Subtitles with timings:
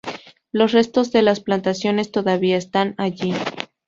[0.51, 3.35] Los restos de las plantaciones todavía están allí.